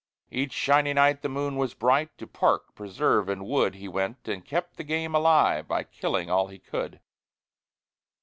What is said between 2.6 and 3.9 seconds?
preserve, and wood He